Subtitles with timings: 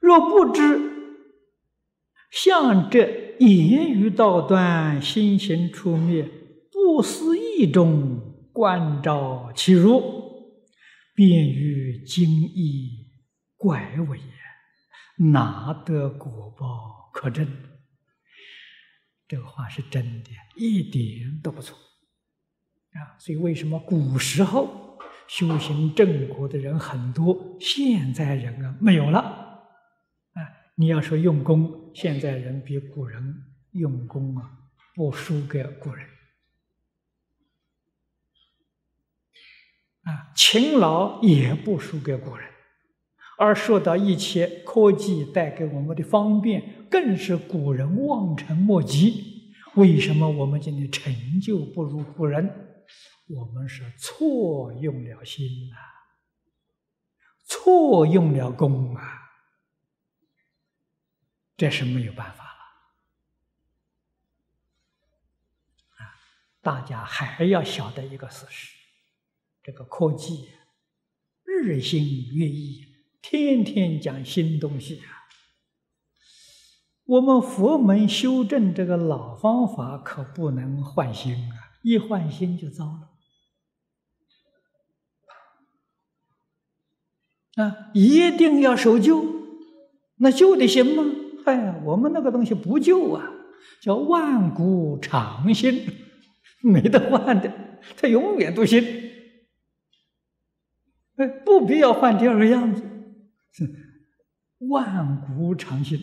[0.00, 0.90] 若不知
[2.30, 6.28] 像这言语道断，心行出灭，
[6.70, 10.02] 不思意中观照其如，
[11.14, 13.06] 便于经意
[13.56, 17.46] 怪为也，哪得果报可证？
[19.28, 21.78] 这个话是真的，一点都不错
[22.92, 23.16] 啊！
[23.18, 24.91] 所以为什么古时候
[25.32, 29.18] 修行正果的人很多，现在人啊没有了？
[29.18, 34.50] 啊，你要说用功，现在人比古人用功啊，
[34.94, 36.06] 不输给古人。
[40.02, 42.46] 啊，勤劳也不输给古人，
[43.38, 49.54] 而说到一切科技带给我们的方便，更是古人望尘莫及。
[49.76, 52.68] 为什么我们今天成就不如古人？
[53.34, 55.76] 我们是错用了心呐，
[57.46, 59.30] 错用了功啊，
[61.56, 62.50] 这是没有办法了
[65.96, 66.12] 啊！
[66.60, 68.76] 大家还要晓得一个事实：
[69.62, 70.50] 这个科技
[71.44, 72.84] 日新月异，
[73.22, 75.22] 天天讲新东西啊。
[77.04, 81.80] 我们佛门修正这个老方法，可不能换新啊！
[81.82, 83.11] 一换新就糟了。
[87.56, 89.24] 啊，一定要守旧，
[90.16, 91.04] 那旧的行吗？
[91.44, 93.30] 嗨，我们那个东西不旧啊，
[93.82, 95.86] 叫万古长新，
[96.64, 97.52] 没得换的，
[97.96, 99.10] 它永远都新。
[101.16, 102.82] 哎，不必要换第二个样子，
[103.52, 103.68] 是
[104.70, 106.00] 万古长新，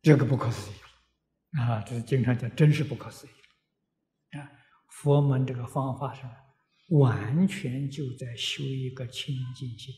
[0.00, 1.84] 这个不可思议啊！
[1.86, 4.48] 这是经常讲，真是不可思议啊！
[4.88, 6.22] 佛门这个方法是。
[6.88, 9.94] 完全就在修一个清净心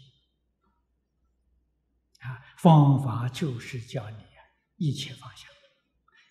[2.20, 2.54] 啊！
[2.58, 4.24] 方法就是叫你
[4.76, 5.46] 一切放下，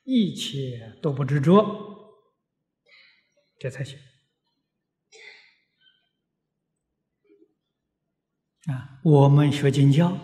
[0.04, 2.24] 一切都不执着，
[3.58, 3.98] 这才行
[8.66, 9.00] 啊！
[9.04, 10.18] 我们学经教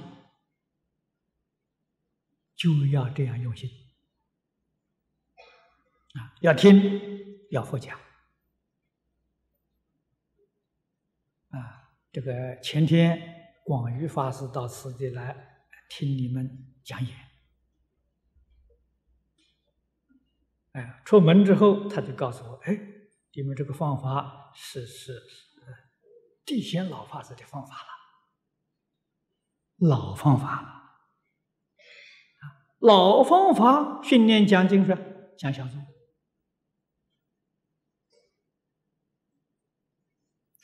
[2.55, 3.69] 就要这样用心
[6.13, 6.35] 啊！
[6.41, 8.04] 要听，要佛讲。
[12.15, 13.19] 这个前天
[13.65, 15.35] 广瑜法师到此地来
[15.89, 17.13] 听你们讲演，
[20.71, 22.79] 哎，出门之后他就告诉我：“哎，
[23.33, 25.45] 你们这个方法是是是
[26.45, 27.89] 地仙老法师的方法了，
[29.89, 30.69] 老方法了，
[32.79, 34.97] 老方法训练讲经说
[35.37, 35.81] 讲小说。”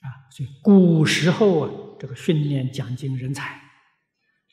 [0.01, 3.61] 啊，所以古时候啊，这个训练讲经人才，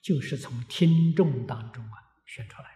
[0.02, 2.68] 就是从听众当中啊选出来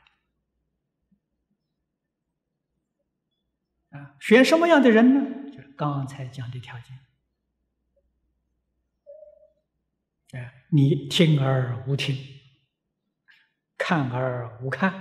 [3.90, 3.98] 的。
[3.98, 5.50] 啊，选什么样的人呢？
[5.50, 6.98] 就是刚才讲的条件。
[10.32, 12.16] 哎，你听而无听，
[13.76, 14.94] 看而无看，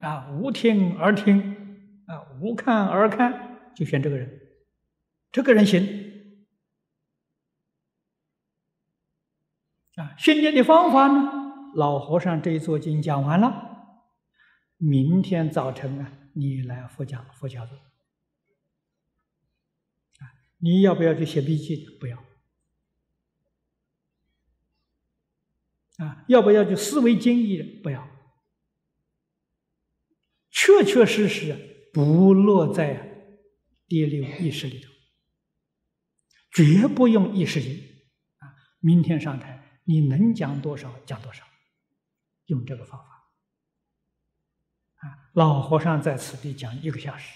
[0.00, 4.45] 啊，无听而听，啊，无看而看，就选这个人。
[5.36, 5.82] 这个人行
[9.96, 10.16] 啊！
[10.16, 11.74] 训练的方法呢？
[11.74, 14.00] 老和尚这一座经讲完了，
[14.78, 17.76] 明天早晨啊，你来佛讲佛教座
[20.20, 20.32] 啊！
[20.56, 21.84] 你要不要去写笔记？
[22.00, 22.16] 不要
[25.98, 26.24] 啊！
[26.28, 27.62] 要不要去思维经义？
[27.82, 28.08] 不要，
[30.50, 33.36] 确确实实不落在
[33.86, 34.95] 第六意识里头。
[36.56, 37.84] 绝不用意识心
[38.38, 38.56] 啊！
[38.80, 41.44] 明天上台，你能讲多少讲多少，
[42.46, 43.06] 用这个方法
[45.06, 45.28] 啊！
[45.34, 47.30] 老和尚在此地讲一个小时，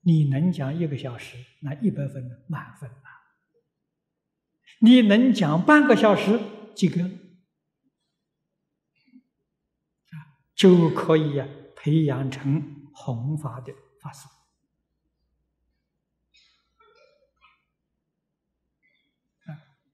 [0.00, 3.20] 你能讲一个小时，那一百分满分啊！
[4.80, 6.40] 你能讲半个小时，
[6.74, 7.12] 及格啊，
[10.54, 13.70] 就可以呀，培养成弘法的
[14.00, 14.26] 法师。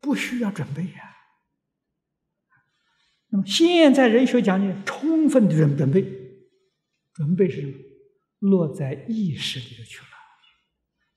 [0.07, 1.17] 不需要准备呀。
[3.31, 6.01] 那么现在人学讲的充分的准准备，
[7.13, 7.75] 准备是什么？
[8.39, 10.07] 落在意识里头去了，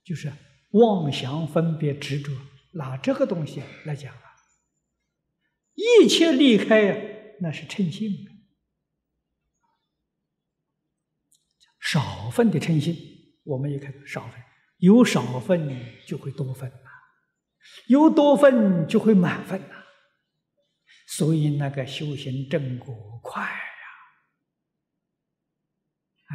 [0.04, 0.34] 就是
[0.72, 2.32] 妄想、分别、执着，
[2.72, 4.24] 拿这个东西来讲啊，
[5.76, 6.96] 一切离开呀，
[7.42, 8.28] 那是称心，
[11.80, 12.98] 少分的称心，
[13.44, 14.42] 我们也看少分，
[14.78, 16.72] 有少分就会多分。
[17.88, 19.76] 有多分就会满分呐，
[21.08, 23.50] 所以那个修行正果快呀！
[26.30, 26.34] 啊，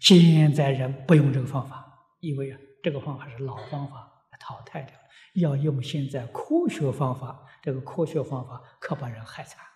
[0.00, 1.84] 现在人不用这个方法，
[2.20, 5.04] 因为啊，这个方法是老方法，淘汰掉了，
[5.34, 7.40] 要用现在科学方法。
[7.62, 9.70] 这个科学方法可把人害惨了。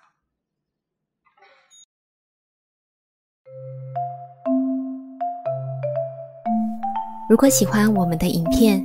[7.30, 8.84] 如果喜欢我们的影片，